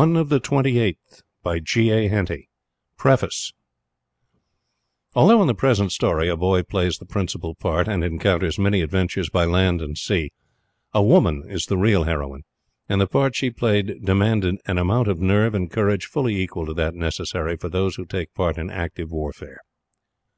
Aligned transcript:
Burt 0.00 0.42
Company 0.44 0.96
Publishers, 1.44 1.76
New 1.76 1.82
York 2.08 2.44
PREFACE 2.96 3.52
Although 5.14 5.42
in 5.42 5.46
the 5.46 5.52
present 5.54 5.92
story 5.92 6.26
a 6.30 6.38
boy 6.38 6.62
plays 6.62 6.96
the 6.96 7.04
principal 7.04 7.54
part, 7.54 7.86
and 7.86 8.02
encounters 8.02 8.58
many 8.58 8.80
adventures 8.80 9.28
by 9.28 9.44
land 9.44 9.82
and 9.82 9.98
sea, 9.98 10.32
a 10.94 11.02
woman 11.02 11.42
is 11.50 11.66
the 11.66 11.76
real 11.76 12.04
heroine, 12.04 12.44
and 12.88 12.98
the 12.98 13.06
part 13.06 13.36
she 13.36 13.50
played 13.50 14.02
demanded 14.02 14.56
an 14.64 14.78
amount 14.78 15.06
of 15.08 15.20
nerve 15.20 15.54
and 15.54 15.70
courage 15.70 16.06
fully 16.06 16.34
equal 16.34 16.64
to 16.64 16.72
that 16.72 16.94
necessary 16.94 17.58
for 17.58 17.68
those 17.68 17.96
who 17.96 18.06
take 18.06 18.32
part 18.32 18.56
in 18.56 18.70
active 18.70 19.10
warfare. 19.12 19.60